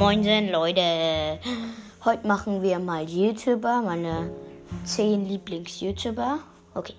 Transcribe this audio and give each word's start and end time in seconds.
Moinsen, 0.00 0.50
Leute. 0.50 1.38
Heute 2.06 2.26
machen 2.26 2.62
wir 2.62 2.78
mal 2.78 3.04
YouTuber, 3.04 3.82
meine 3.82 4.30
10 4.84 5.28
Lieblings-YouTuber. 5.28 6.38
Okay, 6.72 6.94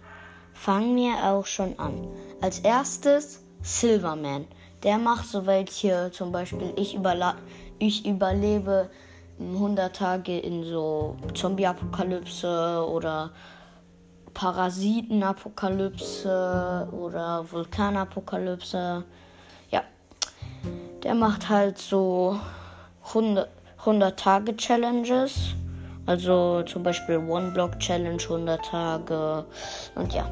fangen 0.53 0.95
wir 0.95 1.15
auch 1.23 1.47
schon 1.47 1.79
an. 1.79 2.07
Als 2.41 2.59
erstes 2.59 3.43
Silverman. 3.63 4.45
Der 4.83 4.99
macht 4.99 5.25
so 5.25 5.47
welche, 5.47 6.11
zum 6.11 6.31
Beispiel, 6.31 6.73
ich, 6.75 6.93
überla 6.93 7.37
ich 7.79 8.05
überlebe 8.05 8.91
100 9.39 9.95
Tage 9.95 10.37
in 10.37 10.63
so 10.63 11.15
Zombie-Apokalypse 11.33 12.85
oder 12.87 13.31
Parasitenapokalypse 14.35 16.87
oder 16.91 17.51
Vulkanapokalypse. 17.51 19.03
Ja, 19.71 19.81
der 21.03 21.15
macht 21.15 21.49
halt 21.49 21.79
so 21.79 22.39
100, 23.13 23.47
100 23.79 24.19
Tage 24.19 24.55
Challenges. 24.55 25.55
Also 26.05 26.63
zum 26.63 26.83
Beispiel 26.83 27.17
One 27.17 27.51
Block 27.51 27.79
Challenge 27.79 28.21
100 28.21 28.65
Tage. 28.65 29.45
Und 29.95 30.13
ja. 30.13 30.29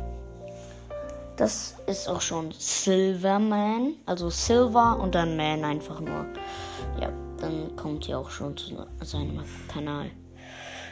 Das 1.37 1.75
ist 1.85 2.09
auch 2.09 2.19
schon 2.19 2.51
Silverman. 2.51 3.93
Also 4.05 4.29
Silver 4.29 4.99
und 4.99 5.15
dann 5.15 5.37
Man 5.37 5.63
einfach 5.63 5.99
nur. 6.01 6.25
Ja, 6.99 7.09
dann 7.39 7.75
kommt 7.75 8.09
ihr 8.09 8.19
auch 8.19 8.29
schon 8.29 8.57
zu 8.57 8.85
seinem 9.01 9.41
Kanal. 9.71 10.11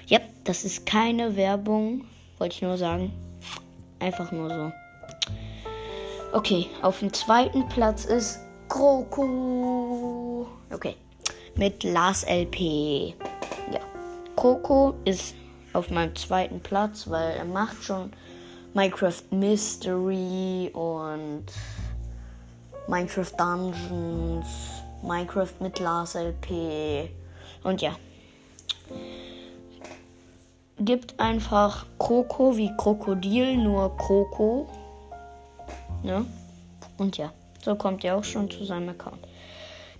Ja, 0.05 0.19
das 0.45 0.63
ist 0.63 0.85
keine 0.85 1.35
Werbung. 1.35 2.05
Wollte 2.37 2.55
ich 2.55 2.61
nur 2.61 2.77
sagen. 2.77 3.11
Einfach 3.99 4.31
nur 4.31 4.49
so. 4.49 4.71
Okay, 6.33 6.67
auf 6.81 6.99
dem 6.99 7.11
zweiten 7.11 7.67
Platz 7.67 8.05
ist 8.05 8.39
Kroko. 8.69 10.47
Okay, 10.71 10.95
mit 11.57 11.83
Lars 11.83 12.23
LP. 12.23 13.15
Ja, 13.71 13.79
Kroko 14.35 14.93
ist 15.05 15.35
auf 15.73 15.89
meinem 15.89 16.15
zweiten 16.15 16.59
Platz, 16.59 17.09
weil 17.09 17.35
er 17.37 17.45
macht 17.45 17.83
schon 17.83 18.11
Minecraft 18.73 19.23
Mystery 19.31 20.69
und 20.73 21.45
Minecraft 22.87 23.31
Dungeons, 23.37 24.47
Minecraft 25.01 25.53
mit 25.59 25.79
Lars 25.79 26.15
LP 26.15 27.09
und 27.63 27.81
ja. 27.81 27.95
Gibt 30.79 31.19
einfach 31.19 31.87
Kroko 31.97 32.55
wie 32.55 32.71
Krokodil, 32.77 33.57
nur 33.57 33.97
Kroko. 33.97 34.67
Ne? 36.03 36.23
Und 36.99 37.17
ja, 37.17 37.33
so 37.63 37.75
kommt 37.75 38.03
er 38.03 38.15
auch 38.15 38.23
schon 38.23 38.49
zu 38.51 38.63
seinem 38.63 38.89
Account. 38.89 39.17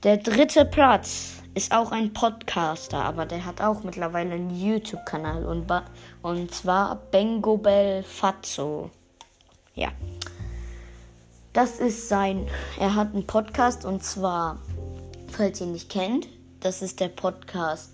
Der 0.03 0.17
dritte 0.17 0.63
Platz 0.65 1.36
ist 1.57 1.71
auch 1.71 1.91
ein 1.91 2.13
Podcaster, 2.13 3.03
aber 3.03 3.25
der 3.25 3.43
hat 3.43 3.61
auch 3.61 3.81
mittlerweile 3.81 4.35
einen 4.35 4.55
YouTube-Kanal 4.55 5.43
und, 5.43 5.65
und 6.21 6.53
zwar 6.53 6.97
Bengobel 7.09 8.03
Fazzo. 8.03 8.91
Ja. 9.73 9.89
Das 11.53 11.79
ist 11.79 12.09
sein. 12.09 12.47
Er 12.79 12.93
hat 12.93 13.15
einen 13.15 13.25
Podcast 13.25 13.85
und 13.85 14.03
zwar, 14.03 14.59
falls 15.31 15.59
ihr 15.59 15.65
ihn 15.65 15.71
nicht 15.71 15.89
kennt, 15.89 16.27
das 16.59 16.83
ist 16.83 16.99
der 16.99 17.09
Podcast 17.09 17.89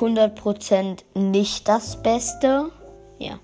100% 0.00 1.04
nicht 1.12 1.68
das 1.68 2.02
Beste. 2.02 2.70
Ja. 3.18 3.38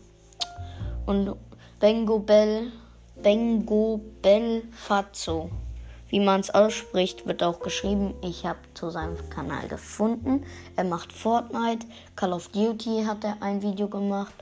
Und 1.04 1.36
Bengobel, 1.78 2.72
Bengobel 3.16 4.62
Fazzo 4.72 5.50
wie 6.14 6.20
man 6.20 6.38
es 6.38 6.50
ausspricht, 6.50 7.26
wird 7.26 7.42
auch 7.42 7.58
geschrieben. 7.58 8.14
Ich 8.22 8.46
habe 8.46 8.60
zu 8.74 8.88
seinem 8.88 9.16
Kanal 9.30 9.66
gefunden. 9.66 10.46
Er 10.76 10.84
macht 10.84 11.12
Fortnite, 11.12 11.88
Call 12.14 12.32
of 12.32 12.46
Duty 12.50 13.02
hat 13.04 13.24
er 13.24 13.36
ein 13.40 13.62
Video 13.62 13.88
gemacht. 13.88 14.32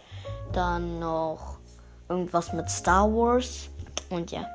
Dann 0.52 0.98
noch 0.98 1.56
irgendwas 2.10 2.52
mit 2.52 2.68
Star 2.68 3.10
Wars. 3.10 3.70
Und 4.10 4.32
ja, 4.32 4.46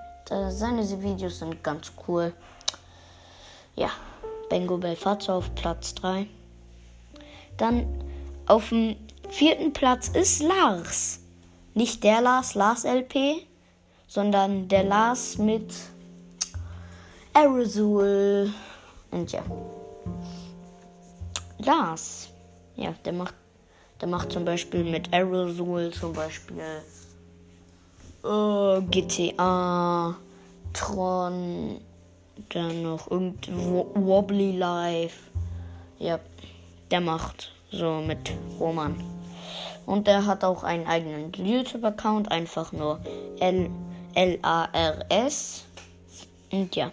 seine 0.51 0.83
Videos 1.01 1.39
sind 1.39 1.63
ganz 1.63 1.91
cool. 2.07 2.33
Ja, 3.75 3.89
Bengo 4.51 4.77
Belfazzo 4.77 5.37
auf 5.37 5.55
Platz 5.55 5.95
3. 5.95 6.27
Dann 7.57 7.87
auf 8.45 8.69
dem 8.69 8.95
vierten 9.27 9.73
Platz 9.73 10.09
ist 10.09 10.43
Lars. 10.43 11.21
Nicht 11.73 12.03
der 12.03 12.21
Lars, 12.21 12.53
Lars 12.53 12.83
LP, 12.83 13.47
sondern 14.07 14.67
der 14.67 14.83
Lars 14.83 15.39
mit 15.39 15.73
Aerosol. 17.37 18.51
Und 19.11 19.31
ja. 19.31 19.43
Lars. 21.59 22.29
Ja, 22.75 22.95
der 23.05 23.13
macht, 23.13 23.35
der 24.01 24.07
macht 24.07 24.31
zum 24.31 24.43
Beispiel 24.43 24.83
mit 24.83 25.13
Aerosol 25.13 25.91
zum 25.91 26.13
Beispiel 26.13 26.57
äh, 28.23 28.81
GTA, 28.89 30.15
Tron, 30.73 31.79
dann 32.49 32.81
noch 32.81 33.11
irgendwo 33.11 33.87
Wobbly 33.93 34.57
Life. 34.57 35.29
Ja, 35.99 36.19
der 36.89 37.01
macht 37.01 37.51
so 37.71 38.01
mit 38.01 38.31
Roman. 38.59 38.95
Und 39.85 40.07
der 40.07 40.25
hat 40.25 40.43
auch 40.43 40.63
einen 40.63 40.87
eigenen 40.87 41.31
YouTube-Account, 41.33 42.31
einfach 42.31 42.71
nur 42.71 42.99
L-A-R-S. 44.15 45.65
Und 46.51 46.75
ja. 46.75 46.91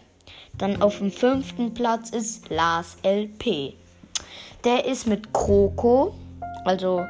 Dann 0.59 0.81
auf 0.81 0.99
dem 0.99 1.11
fünften 1.11 1.75
Platz 1.75 2.11
ist 2.11 2.49
Lars 2.51 2.97
LP. 3.03 3.75
Der 4.65 4.85
ist 4.85 5.07
mit 5.07 5.33
Kroko. 5.33 6.15
Also, 6.65 7.05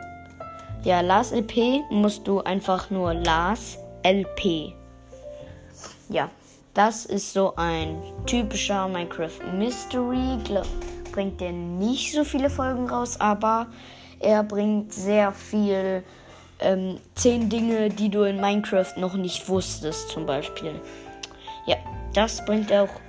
ja, 0.82 1.00
Lars 1.00 1.32
LP 1.32 1.82
musst 1.91 2.27
du 2.27 2.41
einfach 2.41 2.91
nur 2.91 3.15
Lars 3.15 3.78
LP. 4.03 4.72
Ja, 6.09 6.31
das 6.72 7.06
ist 7.06 7.32
so 7.32 7.55
ein 7.56 8.03
typischer 8.27 8.88
Minecraft 8.88 9.41
Mystery. 9.56 10.38
Bringt 11.12 11.41
der 11.41 11.53
nicht 11.53 12.12
so 12.12 12.25
viele 12.25 12.50
Folgen 12.50 12.88
raus, 12.88 13.21
aber 13.21 13.69
er 14.21 14.43
bringt 14.43 14.93
sehr 14.93 15.32
viel. 15.32 16.03
Ähm, 16.61 16.99
zehn 17.15 17.49
Dinge, 17.50 17.88
die 17.91 18.09
du 18.09 18.22
in 18.22 18.41
Minecraft 18.41 18.97
noch 18.97 19.15
nicht 19.15 19.49
wusstest, 19.49 20.09
zum 20.09 20.25
Beispiel. 20.25 20.81
Ja, 21.66 21.76
das 22.15 22.44
bringt 22.44 22.71
er 22.71 22.84
auch 22.84 23.00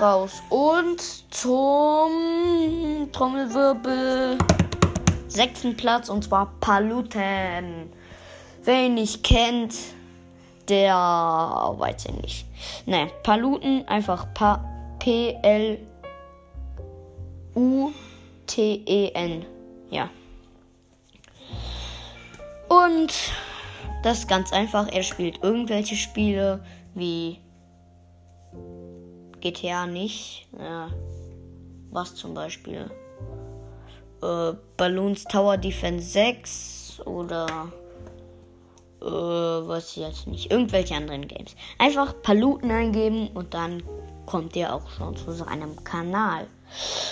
raus. 0.00 0.42
Und 0.48 1.00
zum 1.34 3.08
Trommelwirbel 3.12 4.38
sechsten 5.28 5.76
Platz 5.76 6.08
und 6.08 6.24
zwar 6.24 6.52
Paluten. 6.60 7.92
Wer 8.64 8.86
ihn 8.86 8.94
nicht 8.94 9.22
kennt, 9.22 9.74
der 10.68 10.94
weiß 10.94 12.06
ich 12.06 12.14
nicht. 12.22 12.46
Ne, 12.86 13.10
Paluten, 13.22 13.86
einfach 13.88 14.26
P-L-U-T-E-N. 14.98 15.86
Ja. 19.90 20.10
Und 22.68 23.12
das 24.02 24.18
ist 24.18 24.28
ganz 24.28 24.52
einfach. 24.52 24.88
Er 24.92 25.02
spielt 25.02 25.42
irgendwelche 25.42 25.96
Spiele 25.96 26.62
wie 26.94 27.40
GTA 29.40 29.86
nicht. 29.86 30.48
Ja. 30.58 30.90
Was 31.90 32.14
zum 32.14 32.34
Beispiel? 32.34 32.90
Äh, 34.22 34.52
Balloons 34.76 35.24
Tower 35.24 35.56
Defense 35.56 36.08
6 36.10 37.02
oder 37.06 37.72
äh, 39.00 39.04
was 39.04 39.96
jetzt 39.96 40.26
nicht. 40.26 40.50
Irgendwelche 40.50 40.94
anderen 40.94 41.28
Games. 41.28 41.54
Einfach 41.78 42.14
Paluten 42.22 42.70
eingeben 42.70 43.28
und 43.28 43.54
dann 43.54 43.82
kommt 44.26 44.56
ihr 44.56 44.74
auch 44.74 44.88
schon 44.90 45.16
zu 45.16 45.32
seinem 45.32 45.82
Kanal. 45.84 46.46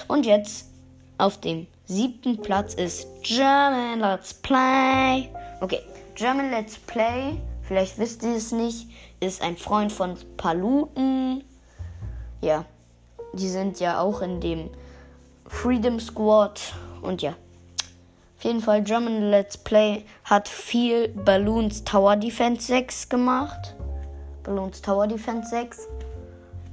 Und 0.08 0.26
jetzt 0.26 0.68
auf 1.18 1.40
dem 1.40 1.66
siebten 1.86 2.42
Platz 2.42 2.74
ist 2.74 3.06
German 3.22 4.00
Let's 4.00 4.34
Play. 4.34 5.28
Okay, 5.60 5.80
German 6.14 6.50
Let's 6.50 6.76
Play, 6.78 7.40
vielleicht 7.62 7.98
wisst 7.98 8.22
ihr 8.22 8.36
es 8.36 8.52
nicht, 8.52 8.88
ist 9.20 9.40
ein 9.40 9.56
Freund 9.56 9.92
von 9.92 10.16
Paluten 10.36 11.42
ja, 12.40 12.64
die 13.32 13.48
sind 13.48 13.80
ja 13.80 14.00
auch 14.00 14.22
in 14.22 14.40
dem 14.40 14.70
Freedom 15.46 16.00
Squad 16.00 16.60
und 17.02 17.22
ja. 17.22 17.34
Auf 18.38 18.44
jeden 18.44 18.60
Fall, 18.60 18.82
German 18.82 19.30
Let's 19.30 19.56
Play 19.56 20.04
hat 20.24 20.46
viel 20.46 21.08
Balloons 21.08 21.84
Tower 21.84 22.16
Defense 22.16 22.66
6 22.66 23.08
gemacht. 23.08 23.74
Balloons 24.42 24.82
Tower 24.82 25.06
Defense 25.06 25.48
6 25.48 25.88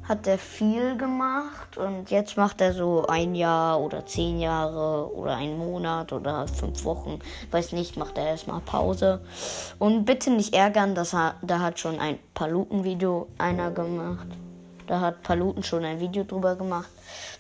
hat 0.08 0.28
er 0.28 0.38
viel 0.38 0.98
gemacht 0.98 1.78
und 1.78 2.12
jetzt 2.12 2.36
macht 2.36 2.60
er 2.60 2.74
so 2.74 3.06
ein 3.08 3.36
Jahr 3.36 3.80
oder 3.80 4.06
zehn 4.06 4.40
Jahre 4.40 5.10
oder 5.16 5.38
einen 5.38 5.58
Monat 5.58 6.12
oder 6.12 6.46
fünf 6.48 6.84
Wochen, 6.84 7.20
weiß 7.52 7.72
nicht, 7.72 7.96
macht 7.96 8.18
er 8.18 8.28
erstmal 8.28 8.60
Pause. 8.60 9.22
Und 9.80 10.04
bitte 10.06 10.32
nicht 10.32 10.54
ärgern, 10.54 10.94
dass 10.94 11.14
er, 11.14 11.36
da 11.42 11.60
hat 11.60 11.80
schon 11.80 12.00
ein 12.00 12.20
Paluten-Video 12.34 13.28
einer 13.38 13.72
gemacht. 13.72 14.28
Da 14.88 15.00
hat 15.00 15.24
Paluten 15.24 15.64
schon 15.64 15.86
ein 15.86 16.00
Video 16.00 16.24
drüber 16.24 16.56
gemacht, 16.56 16.90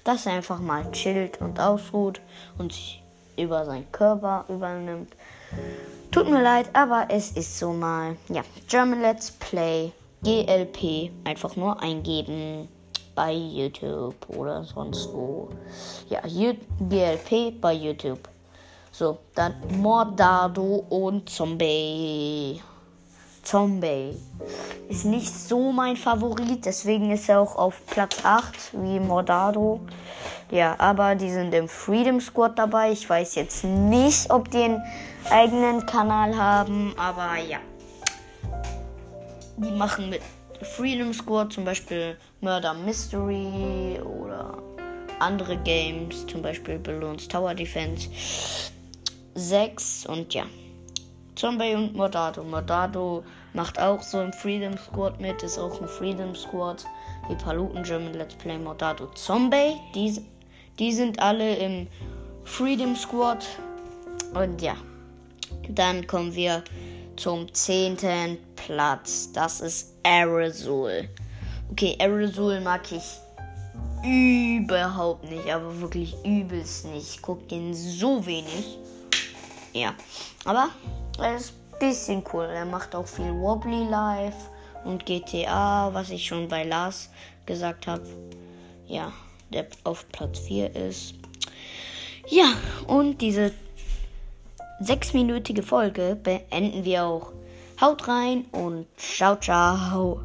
dass 0.03 0.25
er 0.25 0.33
einfach 0.33 0.59
mal 0.59 0.89
chillt 0.91 1.41
und 1.41 1.59
ausruht 1.59 2.21
und 2.57 2.73
sich 2.73 3.03
über 3.37 3.65
seinen 3.65 3.91
Körper 3.91 4.45
übernimmt. 4.47 5.13
Tut 6.11 6.29
mir 6.29 6.41
leid, 6.41 6.69
aber 6.73 7.07
es 7.09 7.31
ist 7.31 7.57
so 7.57 7.73
mal. 7.73 8.15
Ja, 8.29 8.43
German 8.67 9.01
Let's 9.01 9.31
Play 9.31 9.91
GLP 10.23 11.11
einfach 11.25 11.55
nur 11.57 11.81
eingeben 11.81 12.69
bei 13.13 13.33
YouTube 13.33 14.15
oder 14.29 14.63
sonst 14.63 15.11
wo. 15.11 15.49
Ja, 16.09 16.21
GLP 16.21 17.59
bei 17.59 17.73
YouTube. 17.73 18.29
So, 18.91 19.17
dann 19.35 19.55
Mordado 19.81 20.85
und 20.89 21.29
Zombie. 21.29 22.61
Zombie 23.43 24.17
ist 24.89 25.05
nicht 25.05 25.33
so 25.33 25.71
mein 25.71 25.95
Favorit, 25.95 26.65
deswegen 26.65 27.11
ist 27.11 27.29
er 27.29 27.39
auch 27.39 27.55
auf 27.55 27.85
Platz 27.87 28.23
8 28.23 28.71
wie 28.73 28.99
Mordado. 28.99 29.81
Ja, 30.49 30.75
aber 30.79 31.15
die 31.15 31.29
sind 31.31 31.53
im 31.53 31.67
Freedom 31.67 32.19
Squad 32.19 32.57
dabei. 32.57 32.91
Ich 32.91 33.09
weiß 33.09 33.35
jetzt 33.35 33.63
nicht, 33.63 34.29
ob 34.31 34.49
die 34.51 34.63
einen 34.63 34.81
eigenen 35.29 35.85
Kanal 35.85 36.35
haben, 36.37 36.93
aber 36.97 37.37
ja. 37.37 37.59
Die 39.57 39.71
machen 39.71 40.09
mit 40.09 40.21
Freedom 40.61 41.13
Squad 41.13 41.53
zum 41.53 41.65
Beispiel 41.65 42.17
Murder 42.41 42.73
Mystery 42.73 43.99
oder 44.01 44.57
andere 45.19 45.57
Games, 45.57 46.25
zum 46.27 46.41
Beispiel 46.41 46.79
Balloons 46.79 47.27
Tower 47.27 47.53
Defense 47.53 48.09
6 49.35 50.05
und 50.07 50.33
ja. 50.33 50.43
Zombie 51.35 51.75
und 51.75 51.95
Mordado. 51.95 52.43
Mordado 52.43 53.23
macht 53.53 53.79
auch 53.79 54.01
so 54.01 54.21
im 54.21 54.33
Freedom 54.33 54.77
Squad 54.77 55.19
mit, 55.19 55.41
ist 55.43 55.57
auch 55.57 55.81
ein 55.81 55.87
Freedom 55.87 56.35
Squad. 56.35 56.85
Wie 57.27 57.35
Paluten 57.35 57.83
German 57.83 58.13
Let's 58.13 58.35
Play 58.35 58.57
Mordado 58.57 59.07
Zombie. 59.15 59.75
Die, 59.95 60.21
die 60.79 60.91
sind 60.91 61.19
alle 61.19 61.55
im 61.55 61.87
Freedom 62.43 62.95
Squad. 62.95 63.45
Und 64.33 64.61
ja. 64.61 64.75
Dann 65.69 66.05
kommen 66.07 66.33
wir 66.35 66.63
zum 67.15 67.53
zehnten 67.53 68.37
Platz. 68.55 69.31
Das 69.31 69.61
ist 69.61 69.93
Aerosol. 70.03 71.07
Okay, 71.71 71.95
Aerosol 71.99 72.59
mag 72.61 72.81
ich 72.91 73.03
überhaupt 74.03 75.23
nicht, 75.29 75.49
aber 75.49 75.79
wirklich 75.79 76.15
übelst 76.25 76.85
nicht. 76.85 77.15
Ich 77.15 77.21
gucke 77.21 77.45
den 77.47 77.73
so 77.73 78.25
wenig. 78.25 78.77
Ja, 79.71 79.93
aber 80.45 80.69
er 81.19 81.35
ist 81.35 81.53
ein 81.53 81.79
bisschen 81.79 82.23
cool. 82.33 82.45
Er 82.45 82.65
macht 82.65 82.95
auch 82.95 83.07
viel 83.07 83.33
Wobbly 83.33 83.85
Life 83.89 84.49
und 84.83 85.05
GTA, 85.05 85.93
was 85.93 86.09
ich 86.09 86.25
schon 86.25 86.47
bei 86.47 86.63
Lars 86.63 87.09
gesagt 87.45 87.87
habe. 87.87 88.05
Ja, 88.87 89.11
der 89.51 89.67
auf 89.83 90.07
Platz 90.09 90.39
4 90.39 90.75
ist. 90.75 91.15
Ja, 92.27 92.53
und 92.87 93.21
diese 93.21 93.51
sechsminütige 94.79 95.63
Folge 95.63 96.17
beenden 96.21 96.85
wir 96.85 97.05
auch. 97.05 97.31
Haut 97.81 98.07
rein 98.07 98.45
und 98.51 98.87
ciao, 98.97 99.35
ciao. 99.35 100.21